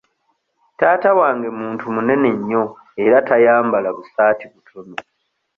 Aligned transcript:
Taata 0.77 1.09
wange 1.19 1.47
muntu 1.59 1.83
munene 1.95 2.29
nnyo 2.37 2.63
era 3.03 3.17
tayambala 3.27 3.89
busaati 3.97 4.45
butono. 4.53 4.95